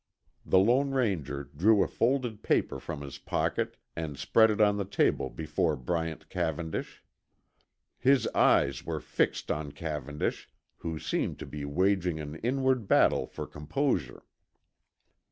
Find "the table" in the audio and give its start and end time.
4.77-5.29